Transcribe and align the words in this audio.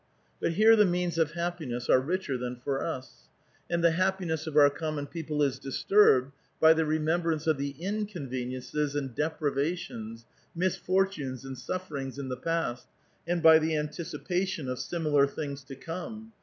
But 0.39 0.53
here 0.53 0.75
the 0.75 0.83
means 0.87 1.19
of 1.19 1.33
happiness 1.33 1.87
are 1.87 2.01
richer 2.01 2.35
than 2.35 2.55
for 2.55 2.83
us; 2.83 3.27
and 3.69 3.83
the 3.83 3.91
happiness 3.91 4.47
of 4.47 4.57
our 4.57 4.71
common 4.71 5.05
people 5.05 5.43
is 5.43 5.59
disturbed 5.59 6.31
by 6.59 6.73
the 6.73 6.87
remembrance 6.87 7.45
of 7.45 7.59
the 7.59 7.75
inconveniences 7.79 8.95
and 8.95 9.13
deprivations, 9.13 10.25
misfortunes 10.55 11.45
and 11.45 11.55
sufferings 11.55 12.17
in 12.17 12.29
the 12.29 12.37
past, 12.37 12.87
and 13.27 13.43
bj* 13.43 13.61
the 13.61 13.75
anticipa 13.75 14.47
tion 14.47 14.67
of 14.67 14.79
similar 14.79 15.27
things 15.27 15.63
to 15.65 15.75
come. 15.75 16.33